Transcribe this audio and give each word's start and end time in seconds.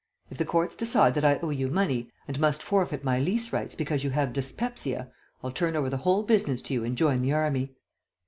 If 0.31 0.39
the 0.39 0.45
courts 0.45 0.75
decide 0.75 1.13
that 1.13 1.23
I 1.23 1.37
owe 1.43 1.51
you 1.51 1.67
money, 1.67 2.09
and 2.27 2.39
must 2.39 2.63
forfeit 2.63 3.03
my 3.03 3.19
lease 3.19 3.53
rights 3.53 3.75
because 3.75 4.03
you 4.03 4.09
have 4.09 4.33
dyspepsia, 4.33 5.11
I'll 5.43 5.51
turn 5.51 5.75
over 5.75 5.91
the 5.91 5.97
whole 5.97 6.23
business 6.23 6.63
to 6.63 6.73
you 6.73 6.83
and 6.83 6.97
join 6.97 7.21
the 7.21 7.33
army." 7.33 7.75